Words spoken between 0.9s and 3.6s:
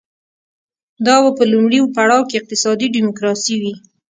دا به په لومړي پړاو کې اقتصادي ډیموکراسي